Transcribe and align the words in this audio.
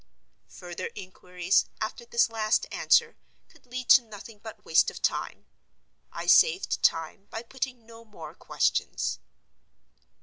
Further 0.47 0.89
inquiries, 0.95 1.65
after 1.79 2.05
this 2.07 2.27
last 2.27 2.65
answer, 2.71 3.17
could 3.49 3.67
lead 3.67 3.87
to 3.89 4.01
nothing 4.01 4.39
but 4.41 4.65
waste 4.65 4.89
of 4.89 4.99
time. 4.99 5.45
I 6.11 6.25
saved 6.25 6.81
time 6.81 7.27
by 7.29 7.43
putting 7.43 7.85
no 7.85 8.03
more 8.03 8.33
questions. 8.33 9.19